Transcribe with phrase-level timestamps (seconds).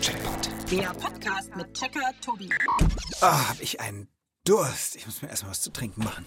[0.00, 0.70] Checkpoint.
[0.70, 2.48] Der Podcast mit Checker Tobi.
[3.20, 4.08] Ah, hab ich einen
[4.44, 4.96] Durst.
[4.96, 6.26] Ich muss mir erstmal was zu trinken machen.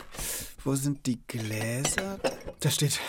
[0.64, 2.20] Wo sind die Gläser?
[2.60, 3.00] Da steht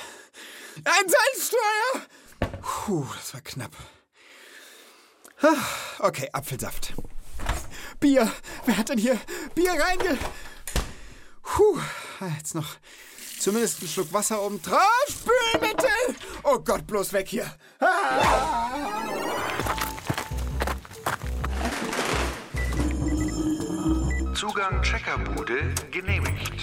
[0.85, 2.61] ein Salzsteuer.
[2.61, 3.73] Puh, das war knapp.
[5.43, 5.57] Ah,
[5.99, 6.95] Okay, Apfelsaft.
[7.99, 8.31] Bier.
[8.67, 9.19] Wer hat denn hier
[9.55, 10.19] Bier reinge...
[11.43, 11.79] Puh,
[12.39, 12.77] jetzt noch
[13.41, 14.81] zumindest einen Schluck Wasser oben drauf.
[15.09, 15.91] Spülmittel.
[16.45, 17.53] Oh Gott, bloß weg hier.
[17.81, 19.09] Ah!
[24.41, 26.55] Zugang Checkerbude genehmigt.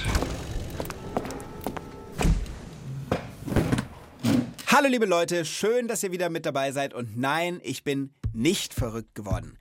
[4.66, 8.74] Hallo liebe Leute, schön, dass ihr wieder mit dabei seid und nein, ich bin nicht
[8.74, 9.60] verrückt geworden.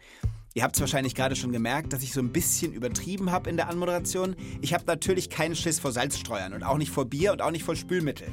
[0.54, 3.58] Ihr habt es wahrscheinlich gerade schon gemerkt, dass ich so ein bisschen übertrieben habe in
[3.58, 4.34] der Anmoderation.
[4.62, 7.64] Ich habe natürlich keinen Schiss vor Salzstreuern und auch nicht vor Bier und auch nicht
[7.64, 8.28] vor Spülmittel.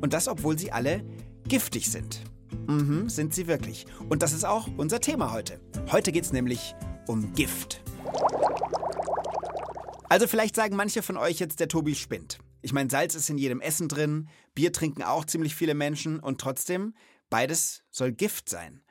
[0.00, 1.04] Und das, obwohl sie alle
[1.46, 2.22] giftig sind.
[2.68, 3.84] Mhm, sind sie wirklich.
[4.08, 5.60] Und das ist auch unser Thema heute.
[5.92, 6.74] Heute geht es nämlich
[7.06, 7.82] um Gift.
[10.10, 12.40] Also vielleicht sagen manche von euch jetzt, der Tobi spinnt.
[12.62, 16.40] Ich meine, Salz ist in jedem Essen drin, Bier trinken auch ziemlich viele Menschen und
[16.40, 16.94] trotzdem,
[17.30, 18.82] beides soll Gift sein.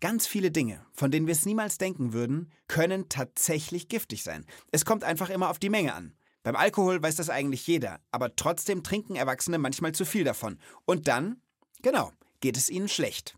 [0.00, 4.46] Ganz viele Dinge, von denen wir es niemals denken würden, können tatsächlich giftig sein.
[4.72, 6.16] Es kommt einfach immer auf die Menge an.
[6.42, 10.58] Beim Alkohol weiß das eigentlich jeder, aber trotzdem trinken Erwachsene manchmal zu viel davon.
[10.86, 11.42] Und dann,
[11.82, 13.36] genau, geht es ihnen schlecht.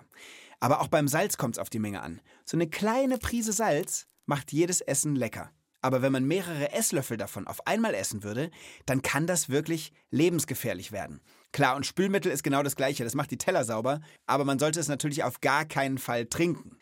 [0.61, 2.21] Aber auch beim Salz kommt es auf die Menge an.
[2.45, 5.51] So eine kleine Prise Salz macht jedes Essen lecker.
[5.81, 8.51] Aber wenn man mehrere Esslöffel davon auf einmal essen würde,
[8.87, 11.21] dann kann das wirklich lebensgefährlich werden.
[11.53, 14.81] Klar, und Spülmittel ist genau das gleiche, das macht die Teller sauber, aber man sollte
[14.81, 16.79] es natürlich auf gar keinen Fall trinken.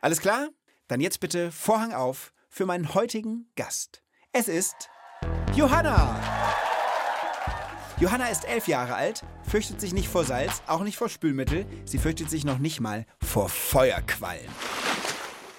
[0.00, 0.48] Alles klar?
[0.86, 4.02] Dann jetzt bitte Vorhang auf für meinen heutigen Gast.
[4.32, 4.88] Es ist
[5.54, 6.18] Johanna!
[8.00, 11.98] Johanna ist elf Jahre alt, fürchtet sich nicht vor Salz, auch nicht vor Spülmittel, sie
[11.98, 14.48] fürchtet sich noch nicht mal vor Feuerquallen.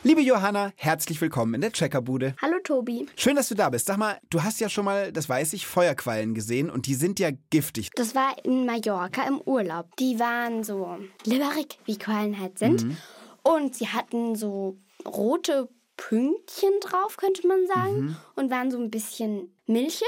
[0.02, 2.34] Liebe Johanna, herzlich willkommen in der Checkerbude.
[2.42, 3.06] Hallo Tobi.
[3.18, 3.88] Schön, dass du da bist.
[3.88, 7.20] Sag mal, du hast ja schon mal, das weiß ich, Feuerquallen gesehen und die sind
[7.20, 7.90] ja giftig.
[7.96, 9.94] Das war in Mallorca im Urlaub.
[9.98, 12.86] Die waren so glibberig, wie Quallen halt sind.
[13.44, 15.68] Und sie hatten so rote
[15.98, 18.16] Pünktchen drauf, könnte man sagen.
[18.38, 20.08] Und waren so ein bisschen milchig.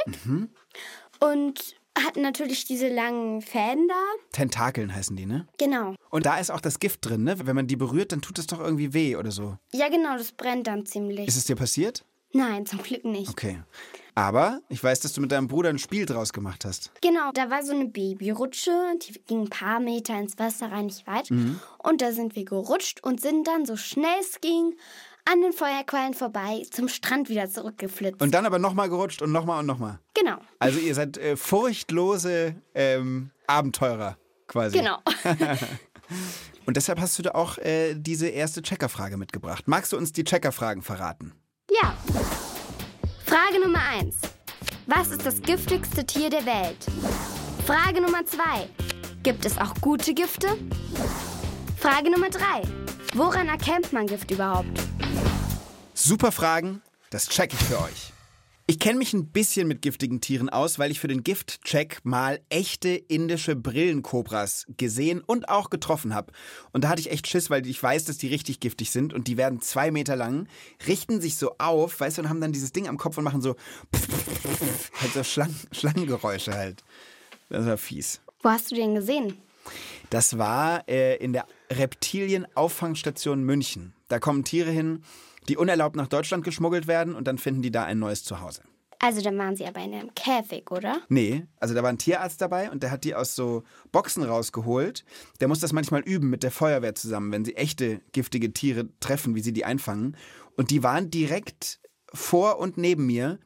[1.20, 4.02] Und hatten natürlich diese langen Fäden da.
[4.32, 5.48] Tentakeln heißen die, ne?
[5.58, 5.96] Genau.
[6.10, 7.36] Und da ist auch das Gift drin, ne?
[7.46, 9.58] Wenn man die berührt, dann tut es doch irgendwie weh oder so.
[9.74, 11.28] Ja, genau, das brennt dann ziemlich.
[11.28, 12.06] Ist es dir passiert?
[12.34, 13.30] Nein, zum Glück nicht.
[13.30, 13.62] Okay.
[14.16, 16.92] Aber ich weiß, dass du mit deinem Bruder ein Spiel draus gemacht hast.
[17.02, 18.72] Genau, da war so eine Babyrutsche,
[19.02, 21.30] die ging ein paar Meter ins Wasser rein, nicht weit.
[21.78, 24.76] Und da sind wir gerutscht und sind dann so schnell es ging
[25.26, 28.22] an den Feuerquallen vorbei zum Strand wieder zurückgeflitzt.
[28.22, 30.00] Und dann aber nochmal gerutscht und nochmal und nochmal.
[30.14, 34.18] genau, Also ihr seid äh, furchtlose ähm, Abenteurer
[34.48, 34.78] quasi.
[34.78, 34.98] genau.
[36.66, 39.68] Und deshalb hast du da auch äh, diese erste Checkerfrage mitgebracht.
[39.68, 41.34] Magst du uns die Checkerfragen verraten?
[41.70, 41.96] ja.
[43.26, 44.16] Frage Nummer 1.
[44.88, 46.86] Was ist das giftigste Tier der Welt?
[47.66, 48.42] Frage Nummer 2.
[49.24, 50.48] Gibt es auch gute Gifte?
[51.78, 52.42] Frage Nummer 3.
[53.16, 54.68] Woran erkennt man Gift überhaupt?
[56.04, 56.82] Super Fragen,
[57.12, 58.12] das check ich für euch.
[58.66, 62.40] Ich kenne mich ein bisschen mit giftigen Tieren aus, weil ich für den Giftcheck mal
[62.50, 66.34] echte indische Brillenkobras gesehen und auch getroffen habe.
[66.72, 69.28] Und da hatte ich echt Schiss, weil ich weiß, dass die richtig giftig sind und
[69.28, 70.48] die werden zwei Meter lang,
[70.88, 73.44] richten sich so auf, weißt du, und haben dann dieses Ding am Kopf und machen
[73.44, 73.56] so
[75.02, 76.84] halt so Schlang Schlangengeräusche halt.
[77.50, 78.22] Das war fies.
[78.42, 79.38] Wo hast du den gesehen?
[80.10, 83.94] Das war äh, in der Reptilienauffangstation München.
[84.12, 85.04] Da kommen Tiere hin,
[85.48, 88.62] die unerlaubt nach Deutschland geschmuggelt werden und dann finden die da ein neues Zuhause.
[89.00, 91.02] Also dann waren sie aber in einem Käfig, oder?
[91.10, 95.06] Nee, also da war ein Tierarzt dabei und der hat die aus so Boxen rausgeholt.
[95.40, 99.34] Der muss das manchmal üben mit der Feuerwehr zusammen, wenn sie echte giftige Tiere treffen,
[99.34, 100.18] wie sie die einfangen.
[100.56, 101.80] Und die waren direkt
[102.14, 103.40] vor und neben mir.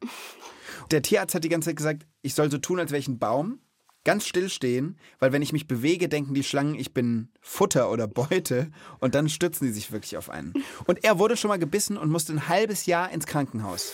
[0.92, 3.20] Der Tierarzt hat die ganze Zeit gesagt, ich soll so tun, als wäre ich ein
[3.20, 3.60] Baum.
[4.06, 8.08] Ganz still stehen, weil wenn ich mich bewege, denken die Schlangen, ich bin Futter oder
[8.08, 10.54] Beute und dann stürzen die sich wirklich auf einen.
[10.86, 13.92] Und er wurde schon mal gebissen und musste ein halbes Jahr ins Krankenhaus.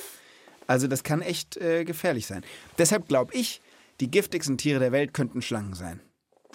[0.68, 2.44] Also das kann echt äh, gefährlich sein.
[2.78, 3.62] Deshalb glaube ich,
[4.00, 6.02] die giftigsten Tiere der Welt könnten Schlangen sein.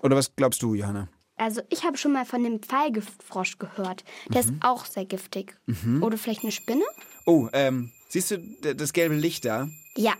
[0.03, 1.09] Oder was glaubst du, Johanna?
[1.37, 4.05] Also ich habe schon mal von dem Pfeilgiftfrosch gehört.
[4.29, 5.57] Der ist auch sehr giftig.
[6.01, 6.85] Oder vielleicht eine Spinne?
[7.27, 8.39] Oh, ähm, siehst du
[8.75, 9.69] das gelbe Licht da?
[9.97, 10.15] Ja.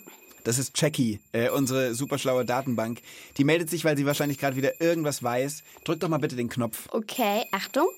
[0.47, 3.01] Das ist Jackie, äh, unsere superschlaue Datenbank.
[3.37, 5.65] Die meldet sich, weil sie wahrscheinlich gerade wieder irgendwas weiß.
[5.83, 6.87] Drück doch mal bitte den Knopf.
[6.93, 7.89] Okay, Achtung.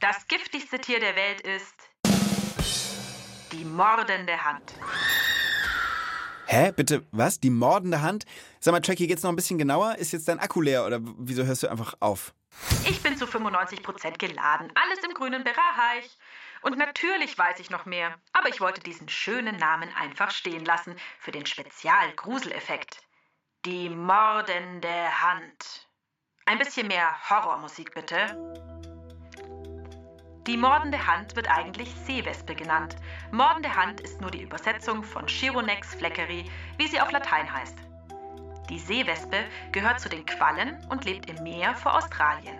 [0.00, 1.76] Das giftigste Tier der Welt ist
[3.52, 4.74] die mordende Hand.
[6.46, 6.72] Hä?
[6.74, 7.38] Bitte, was?
[7.38, 8.24] Die mordende Hand?
[8.58, 9.94] Sag mal, Jackie, geht's noch ein bisschen genauer?
[9.94, 12.34] Ist jetzt dein Akku leer oder wieso hörst du einfach auf?
[12.84, 14.72] Ich bin zu 95% geladen.
[14.74, 16.18] Alles im grünen Bereich.
[16.62, 18.18] Und natürlich weiß ich noch mehr.
[18.32, 23.02] Aber ich wollte diesen schönen Namen einfach stehen lassen für den Spezial-Gruseleffekt.
[23.64, 25.88] Die mordende Hand.
[26.46, 28.36] Ein bisschen mehr Horrormusik bitte.
[30.46, 32.96] Die mordende Hand wird eigentlich Seewespe genannt.
[33.32, 37.76] Mordende Hand ist nur die Übersetzung von Chironex fleckeri, wie sie auf Latein heißt.
[38.70, 42.58] Die Seewespe gehört zu den Quallen und lebt im Meer vor Australien.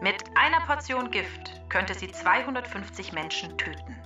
[0.00, 3.96] Mit einer Portion Gift könnte sie 250 Menschen töten.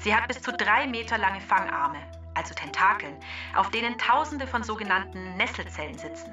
[0.00, 1.98] Sie hat bis zu drei Meter lange Fangarme,
[2.34, 3.16] also Tentakeln,
[3.54, 6.32] auf denen Tausende von sogenannten Nesselzellen sitzen.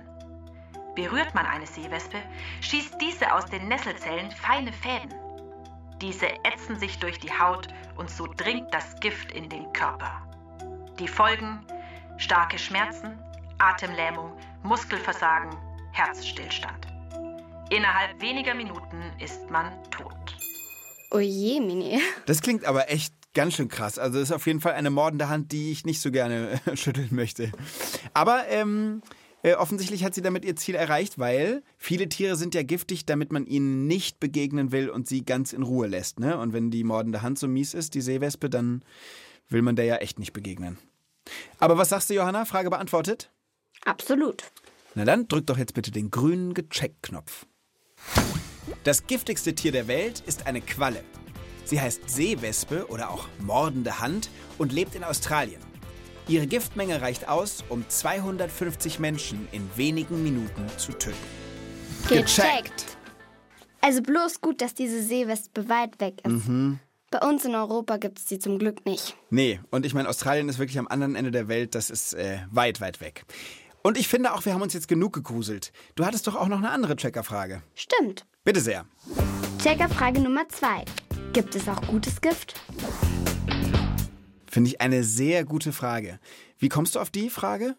[0.96, 2.22] Berührt man eine Seewespe,
[2.62, 5.14] schießt diese aus den Nesselzellen feine Fäden.
[6.02, 7.68] Diese ätzen sich durch die Haut
[7.98, 10.22] und so dringt das Gift in den Körper.
[10.98, 11.66] Die Folgen:
[12.18, 13.20] starke Schmerzen,
[13.58, 14.32] Atemlähmung,
[14.64, 15.56] Muskelversagen,
[15.92, 16.89] Herzstillstand.
[17.72, 20.16] Innerhalb weniger Minuten ist man tot.
[21.12, 22.00] Oh je, Mini.
[22.26, 24.00] Das klingt aber echt ganz schön krass.
[24.00, 27.10] Also das ist auf jeden Fall eine mordende Hand, die ich nicht so gerne schütteln
[27.12, 27.52] möchte.
[28.14, 29.04] Aber ähm,
[29.44, 33.32] äh, offensichtlich hat sie damit ihr Ziel erreicht, weil viele Tiere sind ja giftig, damit
[33.32, 36.20] man ihnen nicht begegnen will und sie ganz in Ruhe lässt.
[36.20, 36.40] Ne?
[36.40, 38.84] Und wenn die mordende Hand so mies ist, die Seewespe, dann
[39.48, 40.80] will man der ja echt nicht begegnen.
[41.60, 42.46] Aber was sagst du, Johanna?
[42.46, 43.32] Frage beantwortet?
[43.86, 44.52] Absolut.
[44.96, 47.46] Na dann drück doch jetzt bitte den grünen Gecheckt-Knopf.
[48.84, 51.04] Das giftigste Tier der Welt ist eine Qualle.
[51.66, 55.62] Sie heißt Seewespe oder auch mordende Hand und lebt in Australien.
[56.28, 61.18] Ihre Giftmenge reicht aus, um 250 Menschen in wenigen Minuten zu töten.
[62.08, 62.98] Gecheckt.
[63.82, 66.46] Also bloß gut, dass diese Seewespe weit weg ist.
[67.12, 69.16] Bei uns in Europa gibt es sie zum Glück nicht.
[69.32, 72.40] Nee, und ich meine, Australien ist wirklich am anderen Ende der Welt, das ist äh,
[72.52, 73.26] weit, weit weg.
[73.82, 75.72] Und ich finde auch, wir haben uns jetzt genug gegruselt.
[75.96, 77.62] Du hattest doch auch noch eine andere Checkerfrage.
[77.76, 78.26] Stimmt.
[78.44, 78.86] Bitte sehr.
[79.62, 80.84] Checkerfrage Nummer zwei.
[81.34, 82.60] Gibt es auch gutes Gift?
[84.48, 86.20] Finde ich eine sehr gute Frage.
[86.58, 87.76] Wie kommst du auf die Frage?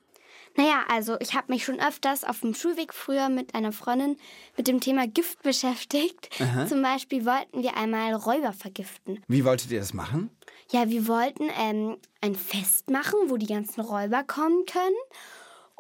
[0.57, 4.17] Naja, also ich habe mich schon öfters auf dem Schulweg früher mit einer Freundin
[4.57, 6.31] mit dem Thema Gift beschäftigt.
[6.69, 9.23] Zum Beispiel wollten wir einmal Räuber vergiften.
[9.29, 10.31] Wie wolltet ihr das machen?
[10.71, 14.97] Ja, wir wollten ähm, ein Fest machen, wo die ganzen Räuber kommen können.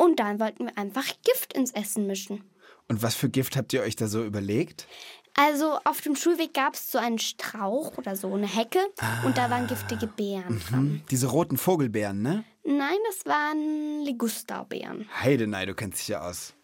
[0.00, 2.43] Und dann wollten wir einfach Gift ins Essen mischen.
[2.88, 4.87] Und was für Gift habt ihr euch da so überlegt?
[5.35, 8.79] Also auf dem Schulweg gab es so einen Strauch oder so eine Hecke
[9.26, 10.81] und da waren giftige Beeren dran.
[10.81, 12.44] Hm, diese roten Vogelbeeren, ne?
[12.64, 15.06] Nein, das waren Ligusterbeeren.
[15.23, 16.55] Heidenei, du kennst dich ja aus.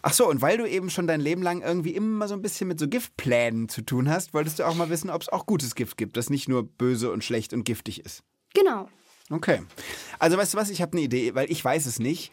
[0.00, 2.66] Ach so, und weil du eben schon dein Leben lang irgendwie immer so ein bisschen
[2.66, 5.74] mit so Giftplänen zu tun hast, wolltest du auch mal wissen, ob es auch gutes
[5.74, 8.22] Gift gibt, das nicht nur böse und schlecht und giftig ist.
[8.54, 8.88] Genau.
[9.28, 9.62] Okay.
[10.18, 12.32] Also weißt du was, ich habe eine Idee, weil ich weiß es nicht.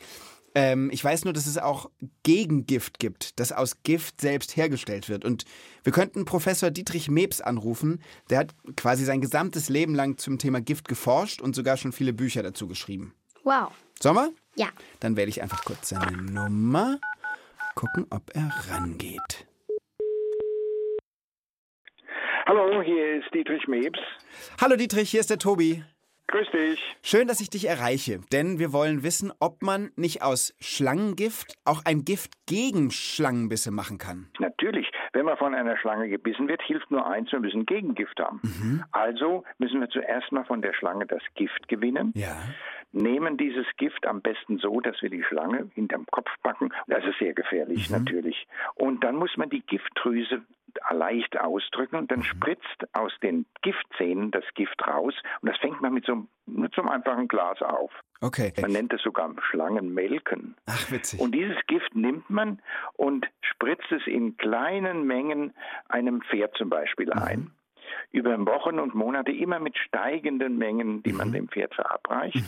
[0.55, 1.89] Ähm, ich weiß nur, dass es auch
[2.23, 5.25] Gegengift gibt, das aus Gift selbst hergestellt wird.
[5.25, 5.45] Und
[5.83, 8.01] wir könnten Professor Dietrich Mebs anrufen.
[8.29, 12.13] Der hat quasi sein gesamtes Leben lang zum Thema Gift geforscht und sogar schon viele
[12.13, 13.13] Bücher dazu geschrieben.
[13.43, 13.71] Wow.
[13.99, 14.29] Sommer?
[14.55, 14.67] Ja.
[14.99, 16.99] Dann wähle ich einfach kurz seine Nummer.
[17.75, 19.47] Gucken, ob er rangeht.
[22.45, 23.99] Hallo, hier ist Dietrich Mebs.
[24.61, 25.83] Hallo Dietrich, hier ist der Tobi.
[26.27, 26.95] Grüß dich.
[27.03, 31.83] Schön, dass ich dich erreiche, denn wir wollen wissen, ob man nicht aus Schlangengift auch
[31.85, 34.29] ein Gift gegen Schlangenbisse machen kann.
[34.39, 38.41] Natürlich, wenn man von einer Schlange gebissen wird, hilft nur eins, wir müssen Gegengift haben.
[38.91, 42.13] Also müssen wir zuerst mal von der Schlange das Gift gewinnen.
[42.15, 42.35] Ja.
[42.93, 46.71] Nehmen dieses Gift am besten so, dass wir die Schlange hinterm Kopf packen.
[46.87, 48.47] Das ist sehr gefährlich, natürlich.
[48.75, 50.41] Und dann muss man die Giftdrüse
[50.91, 55.93] leicht ausdrücken und dann spritzt aus den Giftzähnen das Gift raus und das fängt man
[55.93, 57.91] mit so, einem- mit so einem einfachen Glas auf.
[58.21, 58.53] Okay.
[58.61, 60.55] Man nennt es sogar Schlangenmelken.
[60.65, 61.19] Ach, witzig.
[61.19, 62.61] Und dieses Gift nimmt man
[62.93, 65.53] und spritzt es in kleinen Mengen
[65.89, 67.51] einem Pferd zum Beispiel ein.
[68.11, 72.43] Über Wochen und Monate immer mit steigenden Mengen, die man dem Pferd verabreicht.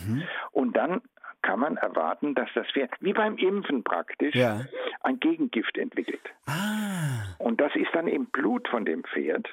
[0.52, 1.02] Und dann
[1.46, 4.62] kann man erwarten, dass das Pferd, wie beim Impfen praktisch, Ja.
[5.02, 6.20] ein Gegengift entwickelt.
[6.46, 7.34] Ah.
[7.38, 9.46] Und das ist dann im Blut von dem Pferd.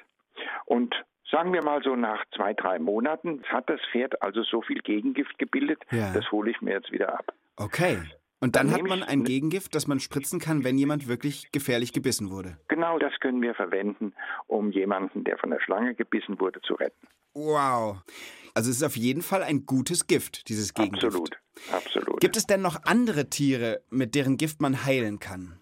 [0.65, 0.95] Und
[1.29, 5.37] sagen wir mal so nach zwei, drei Monaten hat das Pferd also so viel Gegengift
[5.37, 6.11] gebildet, Ja.
[6.13, 7.31] das hole ich mir jetzt wieder ab.
[7.57, 7.97] Okay.
[8.43, 11.93] Und dann Dann hat man ein Gegengift, das man spritzen kann, wenn jemand wirklich gefährlich
[11.93, 12.57] gebissen wurde.
[12.67, 14.13] Genau das können wir verwenden,
[14.47, 17.07] um jemanden, der von der Schlange gebissen wurde, zu retten.
[17.35, 18.01] Wow.
[18.53, 21.05] Also es ist auf jeden Fall ein gutes Gift, dieses Gegengift.
[21.05, 21.39] Absolut,
[21.71, 22.19] absolut.
[22.19, 25.57] Gibt es denn noch andere Tiere, mit deren Gift man heilen kann?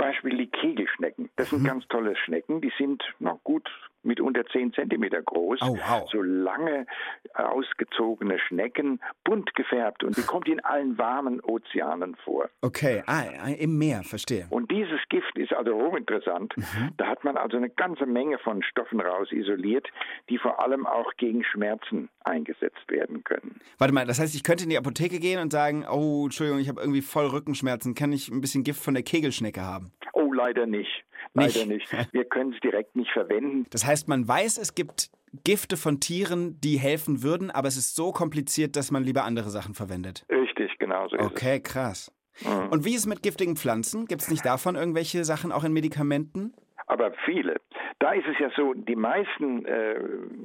[0.00, 1.30] Beispiel die Kegelschnecken.
[1.36, 1.66] Das sind Mhm.
[1.66, 2.60] ganz tolle Schnecken.
[2.60, 3.68] Die sind noch gut
[4.02, 5.60] mit unter 10 Zentimeter groß.
[5.62, 6.08] Oh, wow.
[6.10, 6.86] So lange
[7.34, 10.02] ausgezogene Schnecken, bunt gefärbt.
[10.04, 12.48] Und die kommt in allen warmen Ozeanen vor.
[12.62, 13.24] Okay, ah,
[13.58, 14.46] im Meer, verstehe.
[14.50, 16.56] Und dieses Gift ist also hochinteressant.
[16.56, 16.90] Mhm.
[16.96, 19.86] Da hat man also eine ganze Menge von Stoffen raus isoliert,
[20.28, 23.60] die vor allem auch gegen Schmerzen eingesetzt werden können.
[23.78, 26.68] Warte mal, das heißt, ich könnte in die Apotheke gehen und sagen, oh, Entschuldigung, ich
[26.68, 27.94] habe irgendwie voll Rückenschmerzen.
[27.94, 29.89] Kann ich ein bisschen Gift von der Kegelschnecke haben?
[30.12, 31.04] Oh, leider nicht.
[31.34, 31.56] Nicht?
[31.56, 32.12] Leider nicht.
[32.12, 33.66] Wir können es direkt nicht verwenden.
[33.70, 35.10] Das heißt, man weiß, es gibt
[35.44, 39.50] Gifte von Tieren, die helfen würden, aber es ist so kompliziert, dass man lieber andere
[39.50, 40.26] Sachen verwendet.
[40.28, 42.12] Richtig, genau so Okay, krass.
[42.42, 42.68] Mhm.
[42.70, 44.06] Und wie ist es mit giftigen Pflanzen?
[44.06, 46.52] Gibt es nicht davon irgendwelche Sachen auch in Medikamenten?
[46.86, 47.60] Aber viele.
[48.00, 49.94] Da ist es ja so, die meisten äh,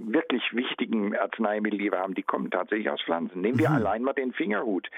[0.08, 3.40] wirklich wichtigen Arzneimittel, die wir haben, die kommen tatsächlich aus Pflanzen.
[3.40, 4.90] Nehmen wir allein mal den Fingerhut.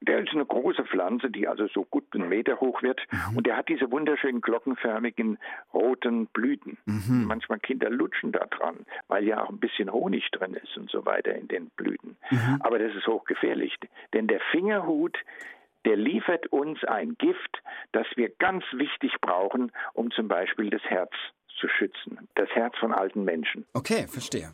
[0.00, 3.00] Der ist eine große Pflanze, die also so gut einen Meter hoch wird.
[3.34, 5.38] Und der hat diese wunderschönen glockenförmigen
[5.72, 6.78] roten Blüten.
[7.26, 11.04] Manchmal Kinder lutschen da dran, weil ja auch ein bisschen Honig drin ist und so
[11.04, 12.16] weiter in den Blüten.
[12.60, 13.76] Aber das ist hochgefährlich,
[14.12, 15.18] denn der Fingerhut
[15.84, 21.12] der liefert uns ein Gift, das wir ganz wichtig brauchen, um zum Beispiel das Herz
[21.60, 22.28] zu schützen.
[22.34, 23.64] Das Herz von alten Menschen.
[23.72, 24.52] Okay, verstehe.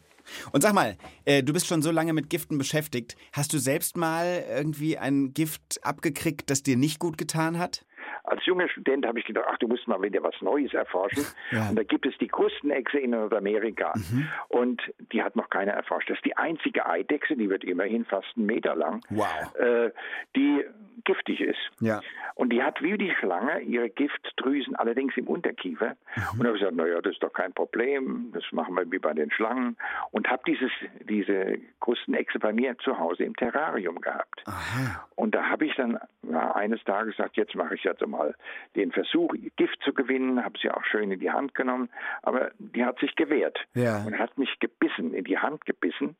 [0.52, 3.16] Und sag mal, äh, du bist schon so lange mit Giften beschäftigt.
[3.32, 7.84] Hast du selbst mal irgendwie ein Gift abgekriegt, das dir nicht gut getan hat?
[8.24, 11.24] Als junger Student habe ich gedacht, ach, du musst mal wieder was Neues erforschen.
[11.50, 11.68] Ja.
[11.70, 13.92] Und da gibt es die Krustenechse in Nordamerika.
[13.96, 14.28] Mhm.
[14.48, 16.10] Und die hat noch keiner erforscht.
[16.10, 19.54] Das ist die einzige Eidechse, die wird immerhin fast einen Meter lang, Wow.
[19.56, 19.90] äh,
[20.36, 20.64] die
[21.04, 21.58] giftig ist.
[21.80, 22.00] Ja.
[22.34, 25.96] Und die hat wie die Schlange ihre Giftdrüsen allerdings im Unterkiefer.
[26.14, 26.22] Mhm.
[26.32, 28.98] Und da habe ich gesagt, naja, das ist doch kein Problem, das machen wir wie
[28.98, 29.76] bei den Schlangen.
[30.10, 30.70] Und habe dieses,
[31.08, 34.42] diese Krustenechse bei mir zu Hause im Terrarium gehabt.
[34.46, 35.06] Aha.
[35.16, 38.34] Und da habe ich dann na, eines Tages gesagt, jetzt mache ich jetzt mal
[38.76, 41.88] den Versuch, Gift zu gewinnen, habe sie auch schön in die Hand genommen,
[42.22, 44.04] aber die hat sich gewehrt Ja.
[44.04, 46.16] und hat mich gebissen, in die Hand gebissen.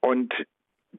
[0.00, 0.34] Und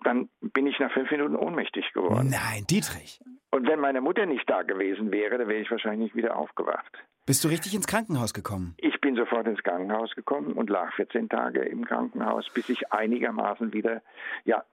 [0.03, 2.29] dann bin ich nach fünf Minuten ohnmächtig geworden.
[2.29, 3.19] Nein, Dietrich.
[3.51, 6.97] Und wenn meine Mutter nicht da gewesen wäre, dann wäre ich wahrscheinlich nicht wieder aufgewacht.
[7.25, 8.73] Bist du richtig ins Krankenhaus gekommen?
[8.77, 13.73] Ich bin sofort ins Krankenhaus gekommen und lag 14 Tage im Krankenhaus, bis ich einigermaßen
[13.73, 14.01] wieder
[14.45, 14.63] ja,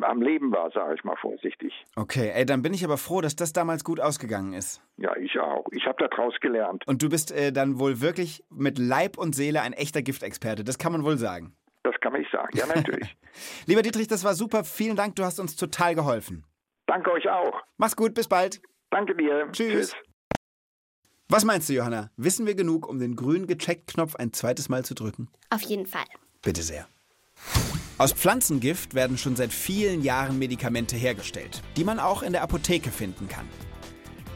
[0.00, 1.72] am Leben war, sage ich mal vorsichtig.
[1.96, 4.82] Okay, ey, dann bin ich aber froh, dass das damals gut ausgegangen ist.
[4.96, 5.66] Ja, ich auch.
[5.72, 6.86] Ich habe daraus gelernt.
[6.86, 10.64] Und du bist äh, dann wohl wirklich mit Leib und Seele ein echter Giftexperte.
[10.64, 11.52] Das kann man wohl sagen.
[11.82, 12.56] Das kann man nicht sagen.
[12.56, 13.16] Ja, natürlich.
[13.66, 14.64] Lieber Dietrich, das war super.
[14.64, 16.44] Vielen Dank, du hast uns total geholfen.
[16.86, 17.62] Danke euch auch.
[17.76, 18.60] Mach's gut, bis bald.
[18.90, 19.48] Danke dir.
[19.52, 19.94] Tschüss.
[21.28, 22.10] Was meinst du, Johanna?
[22.16, 25.28] Wissen wir genug, um den grünen Gecheckt-Knopf ein zweites Mal zu drücken?
[25.50, 26.06] Auf jeden Fall.
[26.42, 26.88] Bitte sehr.
[27.98, 32.90] Aus Pflanzengift werden schon seit vielen Jahren Medikamente hergestellt, die man auch in der Apotheke
[32.90, 33.46] finden kann.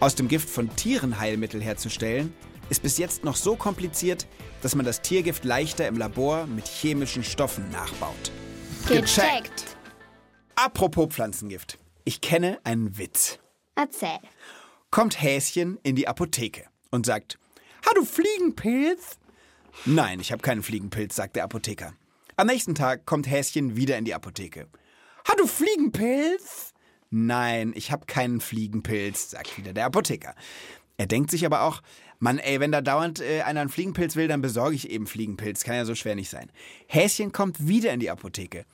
[0.01, 2.35] Aus dem Gift von Tieren Heilmittel herzustellen,
[2.73, 4.27] ist bis jetzt noch so kompliziert,
[4.63, 8.33] dass man das Tiergift leichter im Labor mit chemischen Stoffen nachbaut.
[8.89, 9.77] Gecheckt.
[10.57, 11.79] Apropos Pflanzengift.
[12.05, 13.39] Ich kenne einen Witz.
[13.75, 14.19] Erzähl.
[14.91, 17.39] Kommt Häschen in die Apotheke und sagt,
[17.85, 19.19] Ha, du Fliegenpilz?
[19.85, 21.93] Nein, ich habe keinen Fliegenpilz, sagt der Apotheker.
[22.37, 24.67] Am nächsten Tag kommt Häschen wieder in die Apotheke.
[25.29, 26.73] Ha, du Fliegenpilz?
[27.11, 30.35] Nein, ich habe keinen Fliegenpilz, sagt wieder der Apotheker.
[30.97, 31.83] Er denkt sich aber auch,
[32.23, 35.65] Mann, ey, wenn da dauernd äh, einer einen Fliegenpilz will, dann besorge ich eben Fliegenpilz.
[35.65, 36.53] Kann ja so schwer nicht sein.
[36.87, 38.65] Häschen kommt wieder in die Apotheke.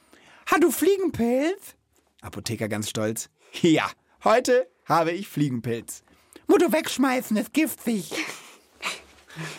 [0.51, 1.75] Ha, du Fliegenpilz?
[2.21, 3.31] Apotheker ganz stolz.
[3.63, 3.91] Ja,
[4.23, 6.03] heute habe ich Fliegenpilz.
[6.47, 8.13] Mutter wegschmeißen, ist giftig.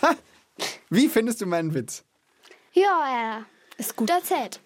[0.01, 0.13] Ha,
[0.89, 2.03] Wie findest du meinen Witz?
[2.74, 3.46] Ja,
[3.77, 4.60] ist gut erzählt.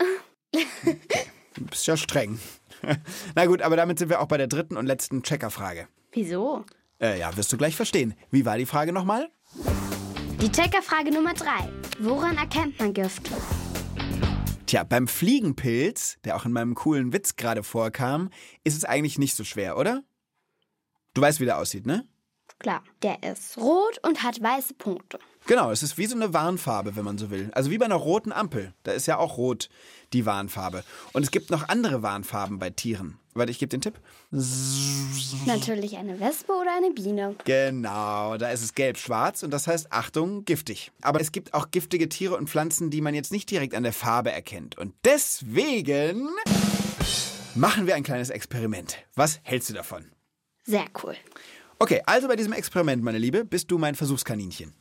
[0.51, 2.39] Du bist ja streng.
[3.35, 5.87] Na gut, aber damit sind wir auch bei der dritten und letzten Checkerfrage.
[6.11, 6.65] Wieso?
[7.01, 8.13] Äh, ja, wirst du gleich verstehen.
[8.31, 9.29] Wie war die Frage nochmal?
[10.41, 11.69] Die Checkerfrage Nummer drei.
[11.99, 13.29] Woran erkennt man Gift?
[14.65, 18.29] Tja, beim Fliegenpilz, der auch in meinem coolen Witz gerade vorkam,
[18.63, 20.03] ist es eigentlich nicht so schwer, oder?
[21.13, 22.07] Du weißt, wie der aussieht, ne?
[22.59, 25.19] Klar, der ist rot und hat weiße Punkte.
[25.45, 27.51] Genau, es ist wie so eine Warnfarbe, wenn man so will.
[27.53, 28.73] Also wie bei einer roten Ampel.
[28.83, 29.69] Da ist ja auch rot
[30.13, 30.83] die Warnfarbe.
[31.11, 33.19] Und es gibt noch andere Warnfarben bei Tieren.
[33.35, 33.99] Warte, ich gebe den Tipp.
[35.45, 37.35] Natürlich eine Wespe oder eine Biene.
[37.45, 40.91] Genau, da ist es gelb-schwarz und das heißt, Achtung, giftig.
[41.01, 43.93] Aber es gibt auch giftige Tiere und Pflanzen, die man jetzt nicht direkt an der
[43.93, 44.77] Farbe erkennt.
[44.77, 46.29] Und deswegen
[47.55, 48.97] machen wir ein kleines Experiment.
[49.15, 50.11] Was hältst du davon?
[50.63, 51.15] Sehr cool.
[51.79, 54.73] Okay, also bei diesem Experiment, meine Liebe, bist du mein Versuchskaninchen.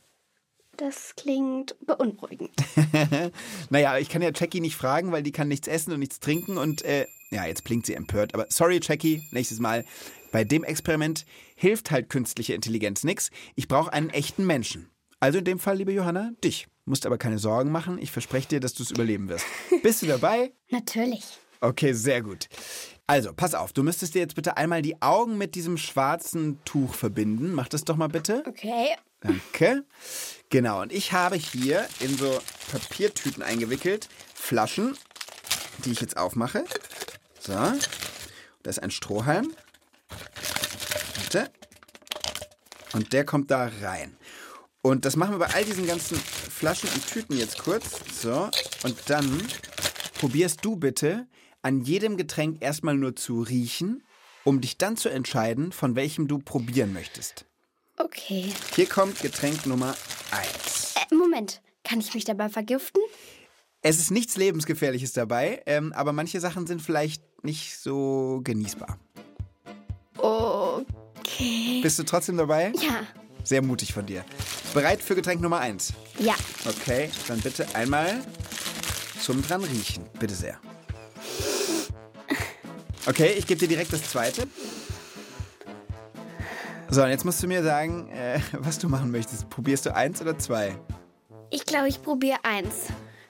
[0.77, 2.51] Das klingt beunruhigend.
[3.69, 6.57] Naja, ich kann ja Jackie nicht fragen, weil die kann nichts essen und nichts trinken
[6.57, 8.33] und, äh, ja, jetzt blinkt sie empört.
[8.33, 9.85] Aber sorry, Jackie, nächstes Mal.
[10.31, 11.25] Bei dem Experiment
[11.55, 13.29] hilft halt künstliche Intelligenz nichts.
[13.55, 14.89] Ich brauche einen echten Menschen.
[15.19, 16.67] Also in dem Fall, liebe Johanna, dich.
[16.85, 17.97] Musst aber keine Sorgen machen.
[17.99, 19.45] Ich verspreche dir, dass du es überleben wirst.
[19.83, 20.51] Bist du dabei?
[20.69, 21.23] Natürlich.
[21.61, 22.49] Okay, sehr gut.
[23.07, 26.93] Also, pass auf, du müsstest dir jetzt bitte einmal die Augen mit diesem schwarzen Tuch
[26.93, 27.53] verbinden.
[27.53, 28.43] Mach das doch mal bitte.
[28.47, 28.95] Okay.
[29.23, 29.85] Danke.
[30.49, 32.39] Genau, und ich habe hier in so
[32.71, 34.97] Papiertüten eingewickelt Flaschen,
[35.85, 36.65] die ich jetzt aufmache.
[37.39, 37.53] So.
[37.53, 39.53] Da ist ein Strohhalm.
[41.15, 41.51] Warte.
[42.93, 44.15] Und der kommt da rein.
[44.81, 48.01] Und das machen wir bei all diesen ganzen Flaschen und Tüten jetzt kurz.
[48.21, 48.49] So.
[48.83, 49.41] Und dann
[50.19, 51.25] probierst du bitte
[51.61, 54.03] an jedem Getränk erstmal nur zu riechen,
[54.43, 57.45] um dich dann zu entscheiden, von welchem du probieren möchtest.
[57.97, 58.51] Okay.
[58.75, 59.95] Hier kommt Getränk Nummer
[60.31, 60.95] 1.
[60.95, 61.61] Äh, Moment.
[61.83, 63.01] Kann ich mich dabei vergiften?
[63.81, 68.97] Es ist nichts Lebensgefährliches dabei, ähm, aber manche Sachen sind vielleicht nicht so genießbar.
[70.17, 71.81] Okay.
[71.81, 72.71] Bist du trotzdem dabei?
[72.81, 73.05] Ja.
[73.43, 74.23] Sehr mutig von dir.
[74.73, 75.93] Bereit für Getränk Nummer 1?
[76.19, 76.35] Ja.
[76.65, 78.21] Okay, dann bitte einmal
[79.19, 80.05] zum dran riechen.
[80.17, 80.59] Bitte sehr.
[83.05, 84.47] Okay, ich gebe dir direkt das zweite.
[86.93, 89.49] So, und jetzt musst du mir sagen, äh, was du machen möchtest.
[89.49, 90.77] Probierst du eins oder zwei?
[91.49, 92.85] Ich glaube, ich probiere eins.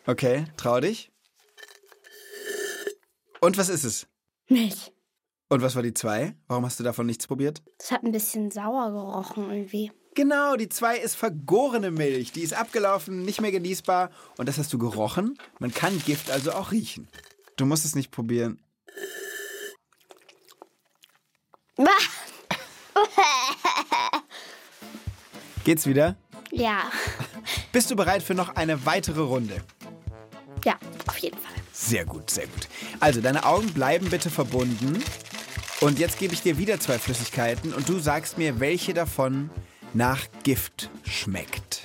[0.05, 1.13] Okay, trau dich.
[3.39, 4.05] Und was ist es?
[4.49, 4.91] Milch.
[5.47, 6.35] Und was war die zwei?
[6.49, 7.63] Warum hast du davon nichts probiert?
[7.77, 9.93] Das hat ein bisschen sauer gerochen irgendwie.
[10.13, 12.33] Genau, die zwei ist vergorene Milch.
[12.33, 14.09] Die ist abgelaufen, nicht mehr genießbar.
[14.37, 15.37] Und das hast du gerochen.
[15.59, 17.07] Man kann Gift also auch riechen.
[17.55, 18.61] Du musst es nicht probieren.
[25.63, 26.15] Geht's wieder?
[26.51, 26.83] Ja.
[27.71, 29.63] Bist du bereit für noch eine weitere Runde?
[30.65, 30.75] Ja,
[31.07, 31.53] auf jeden Fall.
[31.71, 32.67] Sehr gut, sehr gut.
[32.99, 35.03] Also, deine Augen bleiben bitte verbunden.
[35.81, 39.49] Und jetzt gebe ich dir wieder zwei Flüssigkeiten und du sagst mir, welche davon
[39.93, 41.81] nach Gift schmeckt.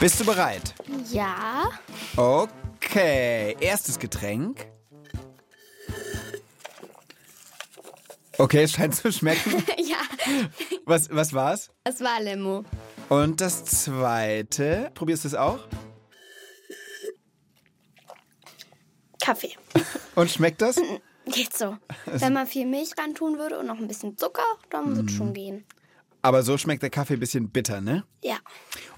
[0.00, 0.74] Bist du bereit?
[1.12, 1.70] Ja.
[2.16, 4.66] Okay, erstes Getränk.
[8.40, 9.52] Okay, es scheint zu schmecken.
[9.76, 9.98] ja.
[10.86, 11.70] Was, was war's?
[11.84, 12.64] Es war Limo.
[13.10, 15.58] Und das zweite, probierst du es auch?
[19.22, 19.52] Kaffee.
[20.14, 20.80] Und schmeckt das?
[21.26, 21.76] Geht so.
[22.06, 25.16] Wenn man viel Milch ran tun würde und noch ein bisschen Zucker, dann wird es
[25.16, 25.66] schon gehen.
[26.22, 28.04] Aber so schmeckt der Kaffee ein bisschen bitter, ne?
[28.24, 28.38] Ja.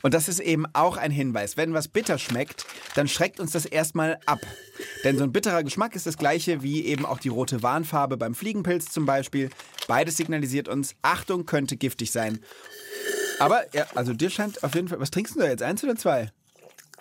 [0.02, 1.56] Und das ist eben auch ein Hinweis.
[1.56, 4.40] Wenn was bitter schmeckt, dann schreckt uns das erstmal ab.
[5.04, 8.34] Denn so ein bitterer Geschmack ist das gleiche wie eben auch die rote Warnfarbe beim
[8.34, 9.50] Fliegenpilz zum Beispiel.
[9.86, 12.40] Beides signalisiert uns, Achtung, könnte giftig sein.
[13.38, 15.00] Aber, ja, also dir scheint auf jeden Fall.
[15.00, 15.62] Was trinkst du da jetzt?
[15.62, 16.30] Eins oder zwei?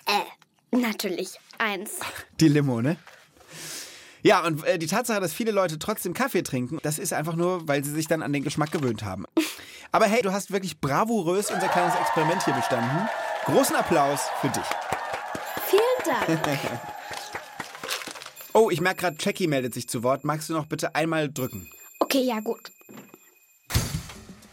[0.05, 1.39] Äh, natürlich.
[1.57, 1.99] Eins.
[2.39, 2.97] Die Limo, ne?
[4.23, 7.67] Ja, und äh, die Tatsache, dass viele Leute trotzdem Kaffee trinken, das ist einfach nur,
[7.67, 9.25] weil sie sich dann an den Geschmack gewöhnt haben.
[9.91, 13.10] Aber hey, du hast wirklich bravourös unser kleines Experiment hier bestanden.
[13.45, 14.63] Großen Applaus für dich.
[15.67, 16.60] Vielen Dank.
[18.54, 20.25] Oh, ich merke gerade, Jackie meldet sich zu Wort.
[20.25, 21.71] Magst du noch bitte einmal drücken?
[21.99, 22.69] Okay, ja gut.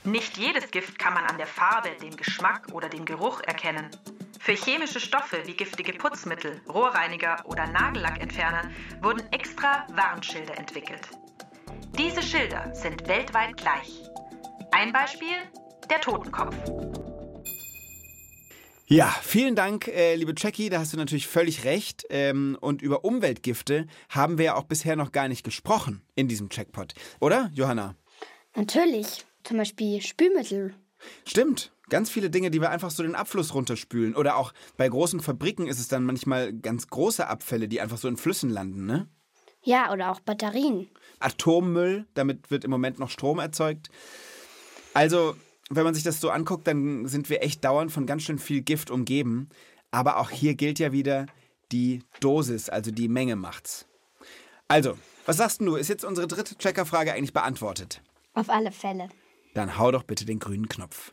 [0.05, 3.91] Nicht jedes Gift kann man an der Farbe, dem Geschmack oder dem Geruch erkennen.
[4.39, 8.71] Für chemische Stoffe wie giftige Putzmittel, Rohrreiniger oder Nagellackentferner
[9.03, 11.09] wurden extra Warnschilder entwickelt.
[11.99, 14.01] Diese Schilder sind weltweit gleich.
[14.71, 15.29] Ein Beispiel,
[15.91, 16.55] der Totenkopf.
[18.87, 20.71] Ja, vielen Dank, äh, liebe Jackie.
[20.71, 22.07] Da hast du natürlich völlig recht.
[22.11, 26.49] Ähm, und über Umweltgifte haben wir ja auch bisher noch gar nicht gesprochen in diesem
[26.49, 26.95] Checkpot.
[27.21, 27.97] Oder, Johanna?
[28.55, 29.25] Natürlich.
[29.45, 30.75] Zum Beispiel Spülmittel.
[31.27, 31.73] Stimmt.
[31.91, 34.15] Ganz viele Dinge, die wir einfach so den Abfluss runterspülen.
[34.15, 38.09] Oder auch bei großen Fabriken ist es dann manchmal ganz große Abfälle, die einfach so
[38.09, 39.09] in Flüssen landen, ne?
[39.63, 40.89] Ja, oder auch Batterien.
[41.19, 43.89] Atommüll, damit wird im Moment noch Strom erzeugt.
[44.99, 45.37] Also,
[45.71, 48.63] wenn man sich das so anguckt, dann sind wir echt dauernd von ganz schön viel
[48.63, 49.49] Gift umgeben.
[49.93, 51.27] Aber auch hier gilt ja wieder,
[51.71, 53.87] die Dosis, also die Menge macht's.
[54.67, 55.77] Also, was sagst du?
[55.77, 58.03] Ist jetzt unsere dritte Checkerfrage eigentlich beantwortet?
[58.35, 59.09] Auf alle Fälle.
[59.55, 61.13] Dann hau doch bitte den grünen Knopf.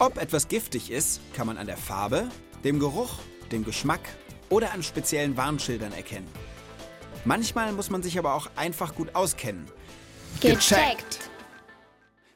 [0.00, 2.28] Ob etwas giftig ist, kann man an der Farbe,
[2.64, 3.20] dem Geruch,
[3.52, 4.00] dem Geschmack
[4.48, 6.26] oder an speziellen Warnschildern erkennen.
[7.24, 9.68] Manchmal muss man sich aber auch einfach gut auskennen.
[10.40, 11.30] Gecheckt.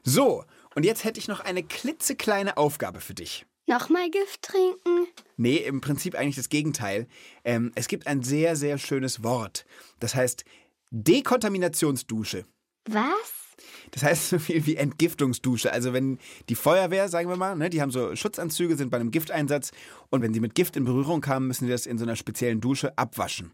[0.09, 0.45] So,
[0.77, 3.47] und jetzt hätte ich noch eine klitzekleine Aufgabe für dich.
[3.65, 5.07] Nochmal Gift trinken?
[5.35, 7.07] Nee, im Prinzip eigentlich das Gegenteil.
[7.43, 9.65] Ähm, es gibt ein sehr, sehr schönes Wort.
[9.99, 10.45] Das heißt
[10.91, 12.45] Dekontaminationsdusche.
[12.87, 13.57] Was?
[13.89, 15.73] Das heißt so viel wie Entgiftungsdusche.
[15.73, 19.09] Also wenn die Feuerwehr, sagen wir mal, ne, die haben so Schutzanzüge, sind bei einem
[19.09, 19.71] Gifteinsatz
[20.11, 22.61] und wenn sie mit Gift in Berührung kamen, müssen sie das in so einer speziellen
[22.61, 23.51] Dusche abwaschen.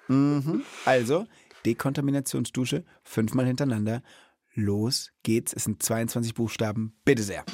[0.07, 0.63] Mhm.
[0.85, 1.27] Also,
[1.65, 4.01] Dekontaminationsdusche fünfmal hintereinander.
[4.53, 5.53] Los geht's.
[5.53, 6.97] Es sind 22 Buchstaben.
[7.05, 7.45] Bitte sehr.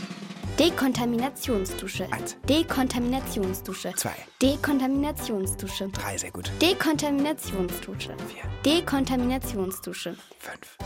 [0.59, 2.11] Dekontaminationsdusche.
[2.11, 2.35] Eins.
[2.49, 3.93] Dekontaminationsdusche.
[3.95, 4.15] Zwei.
[4.41, 5.89] Dekontaminationsdusche.
[5.89, 6.51] Drei, sehr gut.
[6.59, 8.15] Dekontaminationsdusche.
[8.27, 8.43] Vier.
[8.65, 10.17] Dekontaminationsdusche.
[10.39, 10.77] Fünf.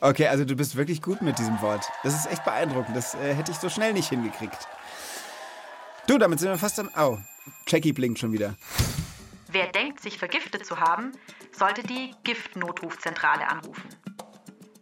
[0.00, 1.84] Okay, also du bist wirklich gut mit diesem Wort.
[2.04, 2.96] Das ist echt beeindruckend.
[2.96, 4.68] Das äh, hätte ich so schnell nicht hingekriegt.
[6.06, 6.88] Du, damit sind wir fast am.
[6.94, 7.18] Au.
[7.66, 8.54] Jackie blinkt schon wieder.
[9.50, 11.10] Wer denkt, sich vergiftet zu haben,
[11.50, 13.88] sollte die Giftnotrufzentrale anrufen.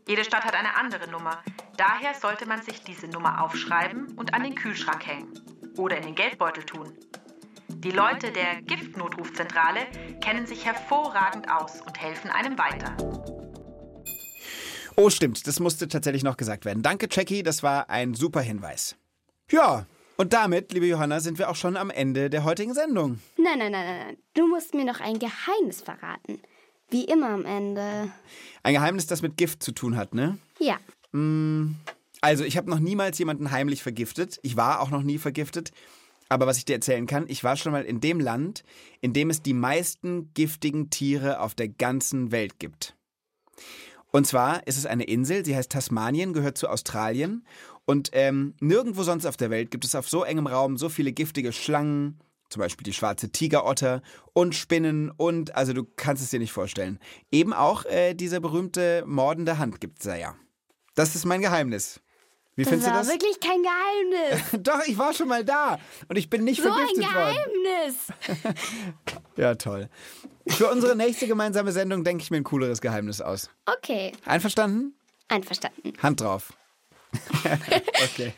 [0.07, 1.43] Jede Stadt hat eine andere Nummer.
[1.77, 5.33] Daher sollte man sich diese Nummer aufschreiben und an den Kühlschrank hängen
[5.77, 6.93] oder in den Geldbeutel tun.
[7.69, 9.81] Die Leute der Giftnotrufzentrale
[10.23, 12.97] kennen sich hervorragend aus und helfen einem weiter.
[14.97, 15.47] Oh, stimmt.
[15.47, 16.83] Das musste tatsächlich noch gesagt werden.
[16.83, 17.43] Danke, Jackie.
[17.43, 18.97] Das war ein super Hinweis.
[19.51, 19.85] Ja,
[20.17, 23.21] und damit, liebe Johanna, sind wir auch schon am Ende der heutigen Sendung.
[23.37, 24.17] Nein, nein, nein, nein, nein.
[24.33, 26.41] Du musst mir noch ein Geheimnis verraten.
[26.89, 28.11] Wie immer am Ende.
[28.63, 30.39] Ein Geheimnis, das mit Gift zu tun hat, ne?
[30.59, 30.79] Ja.
[32.21, 34.39] Also, ich habe noch niemals jemanden heimlich vergiftet.
[34.43, 35.73] Ich war auch noch nie vergiftet.
[36.29, 38.65] Aber was ich dir erzählen kann, ich war schon mal in dem Land,
[39.01, 42.97] in dem es die meisten giftigen Tiere auf der ganzen Welt gibt.
[44.11, 47.45] Und zwar ist es eine Insel, sie heißt Tasmanien, gehört zu Australien.
[47.85, 51.13] Und ähm, nirgendwo sonst auf der Welt gibt es auf so engem Raum so viele
[51.13, 54.03] giftige Schlangen, zum Beispiel die schwarze Tigerotter
[54.33, 56.99] und Spinnen und, also du kannst es dir nicht vorstellen.
[57.31, 60.35] Eben auch äh, diese berühmte mordende Hand gibt es da ja.
[60.97, 62.01] Das ist mein Geheimnis.
[62.57, 63.09] Wie Das findest du war das?
[63.09, 64.45] wirklich kein Geheimnis.
[64.63, 65.79] Doch, ich war schon mal da
[66.09, 67.37] und ich bin nicht So ein vergiftet worden.
[67.63, 68.57] Geheimnis.
[69.37, 69.91] Ja, toll.
[70.49, 73.51] Für unsere nächste gemeinsame Sendung denke ich mir ein cooleres Geheimnis aus.
[73.67, 74.95] Okay, Einverstanden?
[75.29, 75.93] einverstanden.
[76.03, 76.55] Hand drauf.
[78.05, 78.33] okay.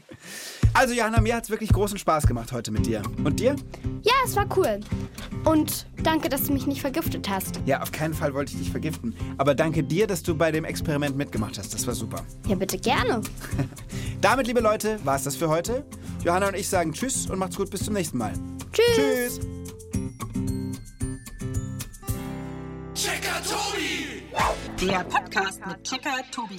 [0.74, 3.02] Also Johanna, mir hat es wirklich großen Spaß gemacht heute mit dir.
[3.24, 3.56] Und dir?
[4.02, 4.80] Ja, es war cool.
[5.44, 7.60] Und danke, dass du mich nicht vergiftet hast.
[7.66, 9.14] Ja, auf keinen Fall wollte ich dich vergiften.
[9.38, 11.74] Aber danke dir, dass du bei dem Experiment mitgemacht hast.
[11.74, 12.24] Das war super.
[12.46, 13.22] Ja, bitte gerne.
[14.20, 15.84] Damit, liebe Leute, war es das für heute.
[16.24, 18.32] Johanna und ich sagen Tschüss und macht's gut bis zum nächsten Mal.
[18.72, 19.40] Tschüss.
[19.40, 19.40] Tschüss.
[22.94, 24.86] Checker Tobi!
[24.86, 26.58] Der Podcast mit Checker Tobi.